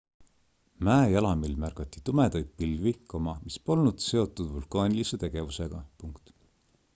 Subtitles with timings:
[0.87, 2.93] mäejalamil märgati tumedaid pilvi
[3.27, 5.85] mis polnud seotud vulkaanilise tegevusega